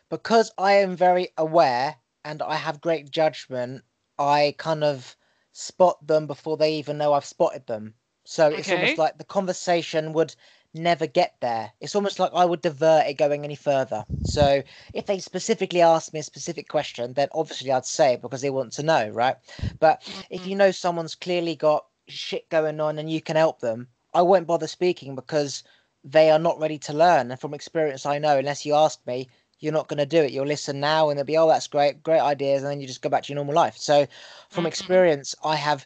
Because 0.10 0.52
i 0.58 0.74
am 0.74 0.96
very 0.96 1.30
aware 1.38 1.96
and 2.24 2.42
i 2.42 2.56
have 2.56 2.82
great 2.82 3.10
judgment 3.10 3.84
i 4.20 4.54
kind 4.58 4.84
of 4.84 5.16
spot 5.52 6.06
them 6.06 6.28
before 6.28 6.58
they 6.58 6.76
even 6.76 6.98
know 6.98 7.14
i've 7.14 7.26
spotted 7.26 7.66
them. 7.68 7.96
So 8.26 8.50
it's 8.50 8.72
almost 8.72 8.98
like 8.98 9.18
the 9.18 9.24
conversation 9.24 10.14
would 10.14 10.36
never 10.74 11.08
get 11.08 11.36
there. 11.42 11.72
It's 11.82 11.96
almost 11.96 12.20
like 12.20 12.32
I 12.34 12.46
would 12.46 12.62
divert 12.62 13.08
it 13.08 13.16
going 13.16 13.44
any 13.44 13.56
further. 13.56 14.06
So 14.24 14.64
if 14.94 15.06
they 15.06 15.20
specifically 15.20 15.82
ask 15.82 16.14
me 16.14 16.20
a 16.20 16.24
specific 16.24 16.70
question, 16.70 17.14
then 17.14 17.28
obviously 17.34 17.72
I'd 17.72 17.86
say 17.86 18.14
it 18.14 18.22
because 18.22 18.42
they 18.42 18.50
want 18.50 18.74
to 18.74 18.84
know, 18.84 19.10
right? 19.10 19.36
But 19.80 20.02
mm-hmm. 20.02 20.22
if 20.30 20.48
you 20.48 20.56
know 20.56 20.72
someone's 20.72 21.16
clearly 21.16 21.56
got 21.56 21.86
shit 22.08 22.50
going 22.50 22.80
on 22.80 23.00
and 23.00 23.12
you 23.12 23.22
can 23.22 23.36
help 23.36 23.60
them, 23.60 23.88
I 24.14 24.22
won't 24.22 24.48
bother 24.48 24.68
speaking 24.68 25.16
because 25.16 25.64
they 26.04 26.32
are 26.32 26.40
not 26.40 26.60
ready 26.60 26.78
to 26.80 26.94
learn. 26.94 27.32
And 27.32 27.40
from 27.40 27.54
experience, 27.54 28.06
I 28.06 28.18
know 28.18 28.38
unless 28.38 28.66
you 28.66 28.74
ask 28.76 29.06
me, 29.06 29.28
you're 29.60 29.74
not 29.74 29.88
going 29.88 30.00
to 30.00 30.06
do 30.06 30.24
it. 30.24 30.32
You'll 30.32 30.48
listen 30.48 30.80
now 30.80 31.10
and 31.10 31.18
they'll 31.18 31.26
be, 31.26 31.38
oh, 31.38 31.48
that's 31.48 31.68
great, 31.68 32.02
great 32.02 32.20
ideas. 32.20 32.64
And 32.64 32.72
then 32.72 32.82
you 32.82 32.88
just 32.88 33.02
go 33.02 33.10
back 33.10 33.24
to 33.24 33.30
your 33.30 33.36
normal 33.36 33.54
life. 33.54 33.78
So 33.78 34.08
from 34.50 34.62
mm-hmm. 34.62 34.68
experience, 34.68 35.36
I 35.44 35.56
have 35.56 35.86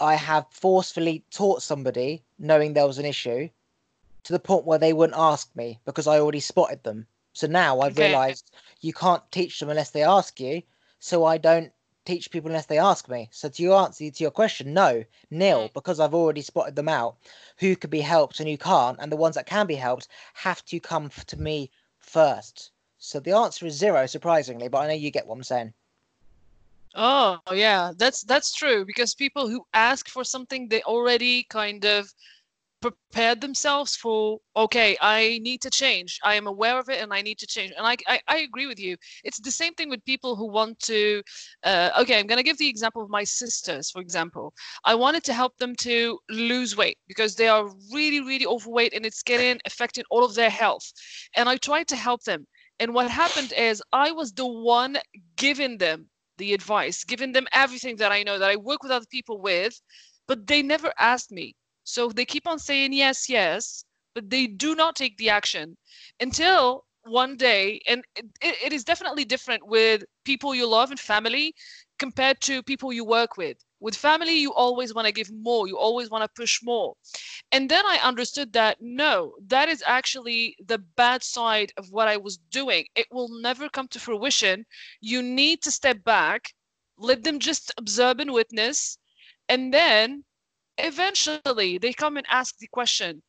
I 0.00 0.14
have 0.14 0.46
forcefully 0.50 1.22
taught 1.30 1.62
somebody, 1.62 2.24
knowing 2.38 2.72
there 2.72 2.86
was 2.86 2.98
an 2.98 3.04
issue, 3.04 3.48
to 4.24 4.32
the 4.32 4.38
point 4.38 4.64
where 4.64 4.78
they 4.78 4.92
wouldn't 4.92 5.18
ask 5.18 5.54
me 5.56 5.80
because 5.84 6.06
I 6.06 6.20
already 6.20 6.40
spotted 6.40 6.82
them. 6.82 7.06
So 7.32 7.46
now 7.46 7.80
I've 7.80 7.92
okay. 7.92 8.08
realized 8.08 8.50
you 8.80 8.92
can't 8.92 9.22
teach 9.32 9.58
them 9.58 9.70
unless 9.70 9.90
they 9.90 10.02
ask 10.02 10.38
you. 10.38 10.62
So 11.00 11.24
I 11.24 11.38
don't 11.38 11.72
teach 12.04 12.30
people 12.30 12.48
unless 12.50 12.66
they 12.66 12.78
ask 12.78 13.08
me. 13.08 13.28
So 13.32 13.48
to 13.48 13.62
your 13.62 13.82
answer 13.82 14.10
to 14.10 14.24
your 14.24 14.30
question, 14.30 14.74
no, 14.74 15.04
nil, 15.30 15.68
mm. 15.68 15.72
because 15.72 16.00
I've 16.00 16.14
already 16.14 16.42
spotted 16.42 16.76
them 16.76 16.88
out 16.88 17.16
who 17.58 17.76
could 17.76 17.90
be 17.90 18.00
helped 18.00 18.40
and 18.40 18.48
who 18.48 18.56
can't, 18.56 18.98
and 19.00 19.10
the 19.10 19.16
ones 19.16 19.34
that 19.36 19.46
can 19.46 19.66
be 19.66 19.74
helped 19.74 20.08
have 20.34 20.64
to 20.66 20.80
come 20.80 21.10
to 21.26 21.36
me 21.40 21.70
first. 21.98 22.70
So 22.98 23.18
the 23.20 23.32
answer 23.32 23.66
is 23.66 23.74
zero, 23.74 24.06
surprisingly, 24.06 24.68
but 24.68 24.78
I 24.78 24.86
know 24.88 24.94
you 24.94 25.10
get 25.10 25.26
what 25.26 25.36
I'm 25.36 25.42
saying. 25.42 25.72
Oh 26.94 27.38
yeah, 27.50 27.92
that's 27.96 28.22
that's 28.22 28.52
true 28.52 28.84
because 28.84 29.14
people 29.14 29.48
who 29.48 29.66
ask 29.72 30.08
for 30.08 30.24
something 30.24 30.68
they 30.68 30.82
already 30.82 31.44
kind 31.44 31.84
of 31.86 32.12
prepared 32.82 33.40
themselves 33.40 33.96
for 33.96 34.38
okay 34.56 34.96
i 35.00 35.38
need 35.42 35.60
to 35.62 35.70
change. 35.70 36.18
I 36.24 36.34
am 36.34 36.46
aware 36.46 36.78
of 36.78 36.88
it 36.88 37.00
and 37.02 37.12
i 37.14 37.22
need 37.22 37.38
to 37.38 37.46
change. 37.46 37.72
And 37.76 37.86
i 37.86 37.96
i, 38.14 38.20
I 38.34 38.36
agree 38.38 38.66
with 38.66 38.80
you. 38.86 38.96
It's 39.24 39.40
the 39.40 39.56
same 39.60 39.74
thing 39.74 39.88
with 39.88 40.04
people 40.04 40.36
who 40.36 40.48
want 40.58 40.78
to 40.90 41.22
uh, 41.70 41.90
okay 42.00 42.18
i'm 42.18 42.26
going 42.26 42.42
to 42.42 42.50
give 42.50 42.58
the 42.58 42.68
example 42.68 43.02
of 43.02 43.10
my 43.18 43.24
sisters 43.24 43.90
for 43.90 44.00
example. 44.02 44.52
I 44.84 44.94
wanted 44.94 45.24
to 45.24 45.32
help 45.40 45.56
them 45.58 45.74
to 45.88 46.18
lose 46.28 46.76
weight 46.76 46.98
because 47.08 47.34
they 47.36 47.48
are 47.48 47.64
really 47.96 48.20
really 48.30 48.46
overweight 48.46 48.92
and 48.94 49.06
it's 49.06 49.22
getting 49.22 49.60
affecting 49.70 50.04
all 50.10 50.24
of 50.24 50.34
their 50.34 50.50
health. 50.62 50.86
And 51.36 51.48
i 51.48 51.56
tried 51.56 51.88
to 51.88 51.96
help 52.08 52.22
them. 52.24 52.46
And 52.80 52.94
what 52.94 53.10
happened 53.10 53.52
is 53.68 53.82
i 53.92 54.10
was 54.20 54.32
the 54.32 54.46
one 54.46 54.98
giving 55.36 55.78
them 55.78 56.08
the 56.38 56.54
advice, 56.54 57.04
giving 57.04 57.32
them 57.32 57.46
everything 57.52 57.96
that 57.96 58.12
I 58.12 58.22
know 58.22 58.38
that 58.38 58.50
I 58.50 58.56
work 58.56 58.82
with 58.82 58.92
other 58.92 59.06
people 59.10 59.40
with, 59.40 59.80
but 60.26 60.46
they 60.46 60.62
never 60.62 60.92
asked 60.98 61.30
me. 61.30 61.54
So 61.84 62.08
they 62.08 62.24
keep 62.24 62.46
on 62.46 62.58
saying 62.58 62.92
yes, 62.92 63.28
yes, 63.28 63.84
but 64.14 64.30
they 64.30 64.46
do 64.46 64.74
not 64.74 64.96
take 64.96 65.16
the 65.16 65.30
action 65.30 65.76
until 66.20 66.84
one 67.04 67.36
day, 67.36 67.80
and 67.86 68.04
it, 68.14 68.26
it 68.40 68.72
is 68.72 68.84
definitely 68.84 69.24
different 69.24 69.66
with 69.66 70.04
people 70.24 70.54
you 70.54 70.68
love 70.68 70.90
and 70.90 71.00
family 71.00 71.54
compared 71.98 72.40
to 72.42 72.62
people 72.62 72.92
you 72.92 73.04
work 73.04 73.36
with. 73.36 73.56
With 73.80 73.96
family, 73.96 74.38
you 74.38 74.52
always 74.52 74.94
want 74.94 75.06
to 75.06 75.12
give 75.12 75.32
more, 75.32 75.66
you 75.66 75.76
always 75.76 76.10
want 76.10 76.22
to 76.22 76.30
push 76.36 76.60
more. 76.62 76.94
And 77.50 77.68
then 77.68 77.84
I 77.84 77.98
understood 78.04 78.52
that 78.52 78.76
no, 78.80 79.34
that 79.48 79.68
is 79.68 79.82
actually 79.86 80.56
the 80.64 80.78
bad 80.78 81.24
side 81.24 81.72
of 81.76 81.90
what 81.90 82.06
I 82.08 82.16
was 82.16 82.36
doing. 82.50 82.86
It 82.94 83.06
will 83.10 83.28
never 83.40 83.68
come 83.68 83.88
to 83.88 83.98
fruition. 83.98 84.64
You 85.00 85.22
need 85.22 85.62
to 85.62 85.70
step 85.72 86.04
back, 86.04 86.52
let 86.96 87.24
them 87.24 87.40
just 87.40 87.72
observe 87.76 88.20
and 88.20 88.32
witness, 88.32 88.98
and 89.48 89.74
then 89.74 90.24
eventually 90.82 91.78
they 91.78 91.92
come 91.92 92.16
and 92.16 92.26
ask 92.30 92.58
the 92.58 92.68
question 92.68 93.22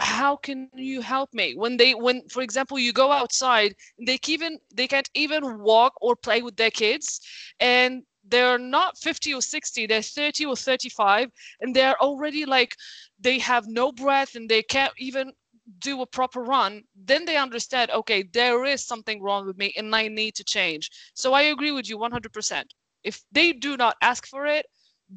how 0.00 0.36
can 0.36 0.68
you 0.74 1.00
help 1.00 1.32
me? 1.34 1.54
When 1.56 1.76
they 1.76 1.94
when 1.94 2.28
for 2.28 2.42
example 2.42 2.78
you 2.78 2.92
go 2.92 3.10
outside 3.10 3.74
they 3.98 4.18
even 4.28 4.58
they 4.72 4.86
can't 4.86 5.10
even 5.14 5.58
walk 5.60 5.94
or 6.00 6.14
play 6.16 6.42
with 6.42 6.56
their 6.56 6.70
kids 6.70 7.20
and 7.60 8.04
they're 8.24 8.58
not 8.58 8.98
50 8.98 9.34
or 9.34 9.42
60 9.42 9.86
they're 9.86 10.02
30 10.02 10.46
or 10.46 10.56
35 10.56 11.30
and 11.60 11.74
they're 11.74 12.00
already 12.00 12.44
like 12.44 12.76
they 13.18 13.38
have 13.38 13.66
no 13.66 13.90
breath 13.90 14.34
and 14.34 14.48
they 14.48 14.62
can't 14.62 14.92
even 14.98 15.32
do 15.80 16.00
a 16.02 16.06
proper 16.06 16.42
run 16.42 16.82
then 16.94 17.24
they 17.24 17.36
understand 17.36 17.90
okay 17.90 18.22
there 18.32 18.64
is 18.64 18.86
something 18.86 19.22
wrong 19.22 19.46
with 19.46 19.56
me 19.58 19.72
and 19.76 19.94
i 19.94 20.08
need 20.08 20.34
to 20.34 20.44
change. 20.44 20.90
So 21.14 21.32
i 21.32 21.42
agree 21.42 21.72
with 21.72 21.88
you 21.88 21.98
100% 21.98 22.64
if 23.02 23.22
they 23.32 23.52
do 23.52 23.76
not 23.76 23.96
ask 24.02 24.26
for 24.26 24.46
it 24.46 24.66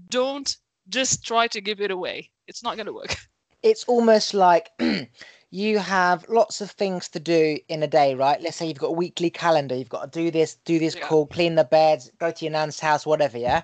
don't 0.10 0.58
just 0.90 1.26
try 1.26 1.48
to 1.48 1.62
give 1.62 1.82
it 1.82 1.92
away 1.92 2.30
it's 2.48 2.64
not 2.64 2.76
going 2.76 2.86
to 2.86 2.94
work 2.94 3.16
it's 3.64 3.84
almost 3.86 4.34
like 4.34 4.70
you 5.52 5.80
have 5.80 6.28
lots 6.30 6.62
of 6.62 6.72
things 6.72 7.10
to 7.10 7.20
do 7.20 7.58
in 7.68 7.84
a 7.84 7.88
day, 7.88 8.16
right? 8.16 8.42
Let's 8.42 8.56
say 8.56 8.68
you've 8.68 8.80
got 8.80 8.88
a 8.88 8.94
weekly 8.94 9.30
calendar, 9.30 9.76
you've 9.76 9.90
got 9.90 10.12
to 10.12 10.20
do 10.20 10.32
this, 10.32 10.56
do 10.64 10.80
this 10.80 10.96
yeah. 10.96 11.06
call, 11.06 11.28
clean 11.28 11.56
the 11.56 11.66
beds, 11.66 12.10
go 12.20 12.32
to 12.32 12.46
your 12.46 12.54
nan's 12.54 12.80
house, 12.80 13.06
whatever, 13.06 13.38
yeah? 13.38 13.62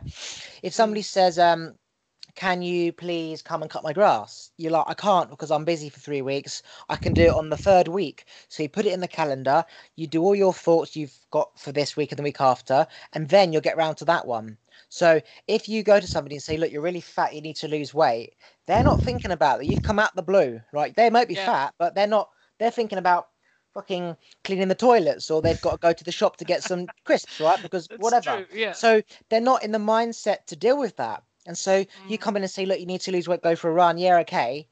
If 0.62 0.74
somebody 0.74 1.02
mm. 1.02 1.06
says, 1.06 1.40
um, 1.40 1.76
can 2.36 2.62
you 2.62 2.92
please 2.92 3.42
come 3.42 3.62
and 3.62 3.72
cut 3.72 3.84
my 3.84 3.94
grass? 3.94 4.52
You're 4.58 4.74
like, 4.74 4.86
I 4.88 4.94
can't 4.94 5.30
because 5.30 5.50
I'm 5.50 5.64
busy 5.66 5.90
for 5.90 6.00
three 6.00 6.22
weeks. 6.22 6.62
I 6.90 6.98
can 6.98 7.14
do 7.14 7.24
it 7.24 7.34
on 7.34 7.50
the 7.50 7.58
third 7.58 7.88
week. 7.88 8.26
So 8.50 8.62
you 8.62 8.70
put 8.70 8.86
it 8.86 8.94
in 8.94 9.00
the 9.00 9.08
calendar, 9.08 9.66
you 9.96 10.08
do 10.08 10.22
all 10.22 10.36
your 10.36 10.54
thoughts 10.54 10.96
you've 10.96 11.18
got 11.32 11.58
for 11.58 11.72
this 11.72 11.96
week 11.96 12.12
and 12.12 12.20
the 12.20 12.24
week 12.24 12.42
after, 12.42 12.86
and 13.14 13.30
then 13.30 13.52
you'll 13.54 13.62
get 13.62 13.78
round 13.78 13.98
to 13.98 14.06
that 14.06 14.28
one. 14.28 14.58
So 14.90 15.22
if 15.48 15.68
you 15.68 15.84
go 15.84 16.00
to 16.00 16.08
somebody 16.08 16.36
and 16.36 16.44
say, 16.44 16.58
look, 16.58 16.72
you're 16.72 16.82
really 16.82 17.02
fat, 17.02 17.36
you 17.36 17.42
need 17.42 17.58
to 17.58 17.68
lose 17.68 17.94
weight, 17.94 18.36
they're 18.66 18.84
not 18.84 19.02
thinking 19.02 19.32
about 19.32 19.60
that. 19.60 19.66
You've 19.66 19.84
come 19.84 20.00
out 20.00 20.16
the 20.16 20.22
blue, 20.22 20.62
right? 20.72 20.96
They 20.96 21.10
might 21.10 21.28
be 21.28 21.36
yeah. 21.36 21.46
fat, 21.46 21.74
but 21.78 21.96
they're 21.96 22.08
not. 22.08 22.30
They're 22.60 22.72
thinking 22.72 22.98
about 22.98 23.28
fucking 23.74 24.18
cleaning 24.44 24.68
the 24.68 24.76
toilets, 24.76 25.30
or 25.30 25.42
they've 25.42 25.62
got 25.62 25.72
to 25.72 25.78
go 25.78 25.94
to 25.94 26.04
the 26.04 26.12
shop 26.12 26.38
to 26.38 26.46
get 26.46 26.64
some 26.64 26.88
crisps, 27.04 27.40
right? 27.40 27.62
Because 27.62 27.88
That's 27.88 28.02
whatever. 28.02 28.46
True, 28.46 28.60
yeah. 28.60 28.72
So 28.72 29.04
they're 29.30 29.40
not 29.40 29.64
in 29.64 29.72
the 29.72 29.78
mindset 29.78 30.46
to 30.48 30.56
deal 30.56 30.80
with 30.80 30.96
that. 30.98 31.24
And 31.46 31.58
so 31.58 31.84
mm. 31.84 31.88
you 32.08 32.18
come 32.18 32.36
in 32.36 32.44
and 32.44 32.52
say, 32.52 32.66
look, 32.66 32.80
you 32.80 32.86
need 32.86 33.02
to 33.02 33.12
lose 33.12 33.28
weight, 33.28 33.42
go 33.42 33.56
for 33.56 33.70
a 33.70 33.74
run. 33.74 33.98
Yeah, 33.98 34.18
okay. 34.20 34.68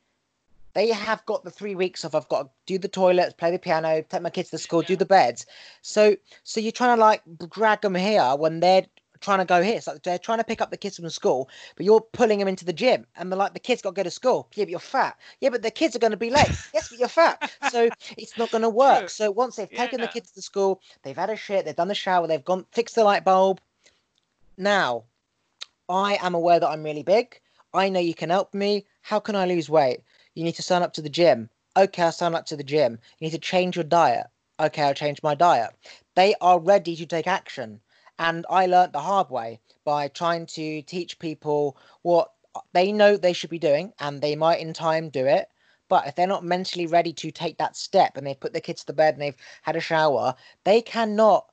They 0.73 0.89
have 0.89 1.25
got 1.25 1.43
the 1.43 1.51
three 1.51 1.75
weeks 1.75 2.03
of 2.03 2.15
I've 2.15 2.27
got 2.27 2.43
to 2.43 2.49
do 2.65 2.77
the 2.77 2.89
toilets, 2.89 3.33
play 3.33 3.49
the 3.49 3.59
piano, 3.59 4.01
take 4.01 4.21
my 4.21 4.29
kids 4.29 4.49
to 4.49 4.57
school, 4.57 4.81
yeah. 4.81 4.87
do 4.87 4.95
the 4.97 5.05
beds. 5.05 5.45
So 5.81 6.17
so 6.43 6.59
you're 6.59 6.73
trying 6.73 6.97
to 6.97 7.01
like 7.01 7.21
drag 7.49 7.81
them 7.81 7.95
here 7.95 8.35
when 8.35 8.59
they're 8.59 8.85
trying 9.19 9.39
to 9.39 9.45
go 9.45 9.61
here. 9.61 9.75
It's 9.75 9.87
like 9.87 10.03
they're 10.03 10.19
trying 10.19 10.39
to 10.39 10.43
pick 10.43 10.61
up 10.61 10.71
the 10.71 10.77
kids 10.77 10.97
from 10.97 11.09
school, 11.09 11.49
but 11.75 11.85
you're 11.85 12.01
pulling 12.01 12.39
them 12.39 12.47
into 12.47 12.65
the 12.65 12.73
gym, 12.73 13.05
and 13.15 13.31
they're 13.31 13.37
like, 13.37 13.53
the 13.53 13.59
kids 13.59 13.81
got 13.81 13.91
to 13.91 13.95
go 13.95 14.03
to 14.03 14.11
school. 14.11 14.47
Yeah, 14.55 14.65
but 14.65 14.71
you're 14.71 14.79
fat. 14.79 15.17
Yeah, 15.41 15.49
but 15.49 15.61
the 15.61 15.71
kids 15.71 15.95
are 15.95 15.99
going 15.99 16.11
to 16.11 16.17
be 16.17 16.29
late. 16.29 16.49
yes, 16.73 16.89
but 16.89 16.99
you're 16.99 17.07
fat. 17.07 17.51
So 17.71 17.89
it's 18.17 18.37
not 18.37 18.51
going 18.51 18.63
to 18.63 18.69
work. 18.69 18.99
True. 18.99 19.07
So 19.07 19.31
once 19.31 19.55
they've 19.55 19.69
taken 19.69 19.99
yeah. 19.99 20.05
the 20.05 20.11
kids 20.11 20.31
to 20.31 20.41
school, 20.41 20.81
they've 21.03 21.15
had 21.15 21.29
a 21.29 21.35
shit, 21.35 21.65
they've 21.65 21.75
done 21.75 21.87
the 21.87 21.95
shower, 21.95 22.27
they've 22.27 22.43
gone 22.43 22.65
fixed 22.71 22.95
the 22.95 23.03
light 23.03 23.23
bulb. 23.23 23.59
Now, 24.57 25.03
I 25.89 26.17
am 26.21 26.33
aware 26.33 26.59
that 26.59 26.69
I'm 26.69 26.83
really 26.83 27.03
big. 27.03 27.39
I 27.73 27.89
know 27.89 27.99
you 27.99 28.13
can 28.13 28.29
help 28.29 28.53
me. 28.53 28.85
How 29.01 29.19
can 29.19 29.35
I 29.35 29.45
lose 29.45 29.69
weight? 29.69 30.01
You 30.33 30.43
need 30.43 30.55
to 30.55 30.63
sign 30.63 30.81
up 30.81 30.93
to 30.93 31.01
the 31.01 31.09
gym. 31.09 31.49
Okay, 31.77 32.03
I'll 32.03 32.11
sign 32.11 32.35
up 32.35 32.45
to 32.47 32.55
the 32.55 32.63
gym. 32.63 32.99
You 33.19 33.25
need 33.25 33.31
to 33.31 33.37
change 33.37 33.75
your 33.75 33.83
diet. 33.83 34.27
Okay, 34.59 34.81
I'll 34.81 34.93
change 34.93 35.21
my 35.21 35.35
diet. 35.35 35.71
They 36.15 36.33
are 36.39 36.59
ready 36.59 36.95
to 36.95 37.05
take 37.05 37.27
action. 37.27 37.81
And 38.17 38.45
I 38.49 38.65
learnt 38.65 38.93
the 38.93 39.01
hard 39.01 39.29
way 39.29 39.59
by 39.83 40.07
trying 40.07 40.45
to 40.47 40.81
teach 40.83 41.19
people 41.19 41.77
what 42.01 42.31
they 42.73 42.91
know 42.91 43.17
they 43.17 43.33
should 43.33 43.49
be 43.49 43.59
doing, 43.59 43.93
and 43.99 44.21
they 44.21 44.35
might 44.35 44.59
in 44.59 44.73
time 44.73 45.09
do 45.09 45.25
it. 45.25 45.49
But 45.87 46.07
if 46.07 46.15
they're 46.15 46.25
not 46.25 46.43
mentally 46.43 46.87
ready 46.87 47.13
to 47.13 47.31
take 47.31 47.57
that 47.57 47.75
step 47.75 48.17
and 48.17 48.25
they've 48.25 48.39
put 48.39 48.53
their 48.53 48.61
kids 48.61 48.83
to 48.85 48.93
bed 48.93 49.13
and 49.13 49.21
they've 49.21 49.37
had 49.61 49.75
a 49.75 49.81
shower, 49.81 50.35
they 50.63 50.81
cannot 50.81 51.51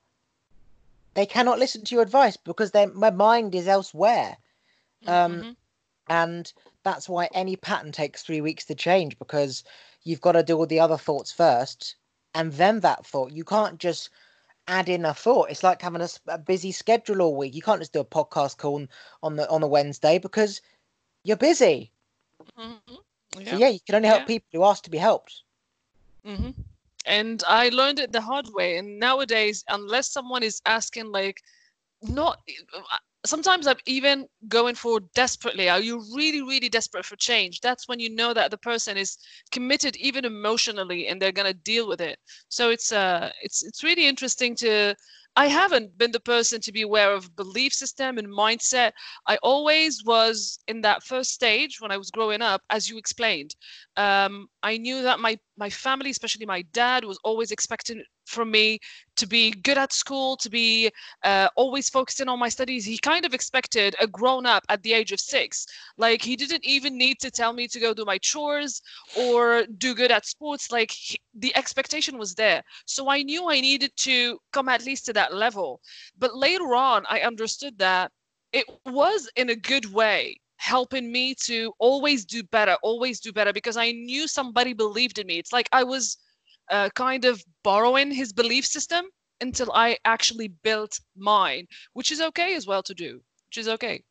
they 1.13 1.25
cannot 1.27 1.59
listen 1.59 1.83
to 1.83 1.95
your 1.95 2.01
advice 2.01 2.37
because 2.37 2.71
their 2.71 2.87
my 2.87 3.11
mind 3.11 3.53
is 3.53 3.67
elsewhere. 3.67 4.37
Um, 5.05 5.33
mm-hmm. 5.33 5.51
and 6.07 6.53
that's 6.83 7.09
why 7.09 7.29
any 7.33 7.55
pattern 7.55 7.91
takes 7.91 8.23
three 8.23 8.41
weeks 8.41 8.65
to 8.65 8.75
change 8.75 9.19
because 9.19 9.63
you've 10.03 10.21
got 10.21 10.31
to 10.31 10.43
do 10.43 10.57
all 10.57 10.65
the 10.65 10.79
other 10.79 10.97
thoughts 10.97 11.31
first 11.31 11.95
and 12.33 12.53
then 12.53 12.79
that 12.79 13.05
thought. 13.05 13.31
You 13.31 13.43
can't 13.43 13.79
just 13.79 14.09
add 14.67 14.89
in 14.89 15.05
a 15.05 15.13
thought. 15.13 15.49
It's 15.49 15.63
like 15.63 15.81
having 15.81 16.01
a, 16.01 16.09
a, 16.27 16.37
busy 16.37 16.71
schedule 16.71 17.21
all 17.21 17.35
week. 17.35 17.55
You 17.55 17.61
can't 17.61 17.81
just 17.81 17.93
do 17.93 17.99
a 17.99 18.05
podcast 18.05 18.57
call 18.57 18.75
on, 18.75 18.89
on 19.21 19.35
the 19.35 19.49
on 19.49 19.63
a 19.63 19.67
Wednesday 19.67 20.17
because 20.19 20.61
you're 21.23 21.37
busy. 21.37 21.91
Mm-hmm. 22.57 22.95
Yeah. 23.39 23.51
So 23.51 23.57
yeah, 23.57 23.69
you 23.69 23.79
can 23.85 23.95
only 23.95 24.07
help 24.07 24.21
yeah. 24.21 24.27
people 24.27 24.47
who 24.51 24.63
ask 24.63 24.83
to 24.83 24.89
be 24.89 24.97
helped. 24.97 25.41
Mm-hmm. 26.25 26.51
And 27.05 27.43
I 27.47 27.69
learned 27.69 27.99
it 27.99 28.11
the 28.11 28.21
hard 28.21 28.47
way. 28.53 28.77
And 28.77 28.99
nowadays, 28.99 29.63
unless 29.67 30.09
someone 30.09 30.43
is 30.43 30.61
asking, 30.65 31.11
like, 31.11 31.41
not 32.01 32.39
sometimes 33.25 33.67
I'm 33.67 33.77
even 33.85 34.27
going 34.47 34.75
for 34.75 34.99
desperately. 35.15 35.69
Are 35.69 35.79
you 35.79 36.03
really, 36.15 36.41
really 36.41 36.69
desperate 36.69 37.05
for 37.05 37.15
change? 37.15 37.61
That's 37.61 37.87
when 37.87 37.99
you 37.99 38.13
know 38.13 38.33
that 38.33 38.51
the 38.51 38.57
person 38.57 38.97
is 38.97 39.17
committed, 39.51 39.95
even 39.97 40.25
emotionally, 40.25 41.07
and 41.07 41.21
they're 41.21 41.31
gonna 41.31 41.53
deal 41.53 41.87
with 41.87 42.01
it. 42.01 42.19
So 42.49 42.69
it's 42.69 42.91
uh, 42.91 43.31
it's 43.41 43.63
it's 43.63 43.83
really 43.83 44.07
interesting 44.07 44.55
to 44.57 44.95
I 45.35 45.47
haven't 45.47 45.97
been 45.97 46.11
the 46.11 46.19
person 46.19 46.61
to 46.61 46.71
be 46.71 46.83
aware 46.83 47.11
of 47.11 47.35
belief 47.35 47.73
system 47.73 48.17
and 48.17 48.27
mindset. 48.27 48.91
I 49.27 49.37
always 49.37 50.03
was 50.05 50.59
in 50.67 50.81
that 50.81 51.03
first 51.03 51.31
stage 51.31 51.81
when 51.81 51.91
I 51.91 51.97
was 51.97 52.11
growing 52.11 52.41
up, 52.41 52.61
as 52.69 52.87
you 52.87 52.97
explained. 52.97 53.55
Um, 53.97 54.47
I 54.61 54.77
knew 54.77 55.01
that 55.01 55.19
my 55.19 55.37
my 55.57 55.69
family, 55.69 56.09
especially 56.09 56.45
my 56.45 56.63
dad, 56.73 57.03
was 57.05 57.19
always 57.23 57.51
expecting 57.51 58.03
from 58.25 58.51
me 58.51 58.79
to 59.15 59.27
be 59.27 59.51
good 59.51 59.77
at 59.77 59.93
school, 59.93 60.35
to 60.37 60.49
be 60.49 60.89
uh, 61.23 61.47
always 61.55 61.89
focusing 61.89 62.27
on 62.27 62.39
my 62.39 62.49
studies. 62.49 62.85
He 62.85 62.97
kind 62.97 63.25
of 63.25 63.33
expected 63.33 63.95
a 63.99 64.07
grown 64.07 64.45
up 64.45 64.63
at 64.69 64.81
the 64.81 64.93
age 64.93 65.11
of 65.11 65.19
six. 65.19 65.65
Like 65.97 66.21
he 66.21 66.35
didn't 66.35 66.65
even 66.65 66.97
need 66.97 67.19
to 67.19 67.29
tell 67.29 67.53
me 67.53 67.67
to 67.67 67.79
go 67.79 67.93
do 67.93 68.05
my 68.05 68.17
chores 68.17 68.81
or 69.17 69.65
do 69.77 69.93
good 69.93 70.11
at 70.11 70.25
sports. 70.25 70.71
Like 70.71 70.91
he, 70.91 71.17
the 71.35 71.55
expectation 71.55 72.17
was 72.17 72.33
there. 72.33 72.63
So 72.85 73.09
I 73.09 73.21
knew 73.21 73.49
I 73.49 73.61
needed 73.61 73.91
to 73.97 74.39
come 74.51 74.69
at 74.69 74.85
least 74.85 75.05
to 75.05 75.13
that 75.13 75.22
level. 75.31 75.79
But 76.17 76.35
later 76.35 76.75
on, 76.75 77.05
I 77.09 77.21
understood 77.21 77.77
that 77.77 78.11
it 78.51 78.65
was 78.85 79.29
in 79.35 79.49
a 79.49 79.55
good 79.55 79.91
way 79.93 80.39
helping 80.57 81.11
me 81.11 81.35
to 81.45 81.73
always 81.79 82.25
do 82.25 82.41
better, 82.43 82.77
always 82.83 83.19
do 83.19 83.31
better 83.31 83.53
because 83.53 83.77
I 83.77 83.91
knew 83.91 84.27
somebody 84.27 84.73
believed 84.73 85.19
in 85.19 85.27
me. 85.27 85.37
It's 85.37 85.53
like 85.53 85.69
I 85.71 85.83
was 85.83 86.17
uh, 86.71 86.89
kind 86.95 87.25
of 87.25 87.43
borrowing 87.63 88.11
his 88.11 88.31
belief 88.31 88.65
system 88.65 89.05
until 89.41 89.71
I 89.73 89.97
actually 90.05 90.47
built 90.63 90.99
mine, 91.17 91.67
which 91.93 92.11
is 92.11 92.21
okay 92.21 92.55
as 92.55 92.65
well 92.65 92.81
to 92.83 92.93
do, 92.93 93.21
which 93.47 93.57
is 93.57 93.67
okay. 93.67 94.03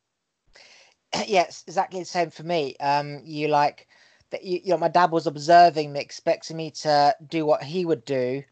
Yes, 1.27 1.63
exactly 1.67 1.99
the 1.99 2.05
same 2.05 2.29
for 2.29 2.43
me. 2.43 2.75
Um, 2.79 3.21
you 3.23 3.47
like 3.47 3.87
that 4.31 4.43
you, 4.43 4.59
you 4.63 4.71
know, 4.71 4.77
my 4.77 4.87
dad 4.87 5.11
was 5.11 5.27
observing 5.27 5.93
me, 5.93 5.99
expecting 5.99 6.57
me 6.57 6.71
to 6.71 7.15
do 7.27 7.45
what 7.45 7.63
he 7.63 7.85
would 7.85 8.03
do, 8.05 8.43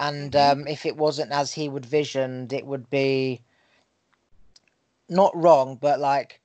and 0.00 0.32
mm-hmm. 0.32 0.60
um, 0.62 0.66
if 0.66 0.86
it 0.86 0.96
wasn't 0.96 1.30
as 1.30 1.52
he 1.52 1.68
would 1.68 1.86
visioned, 1.86 2.52
it 2.52 2.66
would 2.66 2.90
be 2.90 3.42
not 5.08 5.36
wrong, 5.36 5.78
but 5.80 6.00
like 6.00 6.40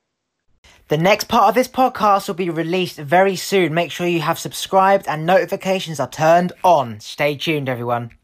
the 0.89 0.97
next 0.97 1.27
part 1.27 1.49
of 1.49 1.55
this 1.55 1.67
podcast 1.67 2.27
will 2.27 2.35
be 2.35 2.49
released 2.49 2.97
very 2.97 3.35
soon. 3.35 3.73
Make 3.73 3.91
sure 3.91 4.05
you 4.05 4.21
have 4.21 4.37
subscribed 4.37 5.07
and 5.07 5.25
notifications 5.25 5.99
are 5.99 6.09
turned 6.09 6.51
on. 6.63 6.99
Stay 6.99 7.35
tuned, 7.37 7.69
everyone. 7.69 8.11